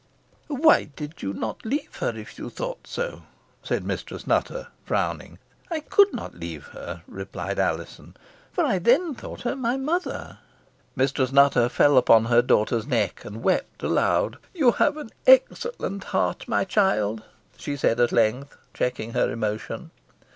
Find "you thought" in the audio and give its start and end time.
2.39-2.87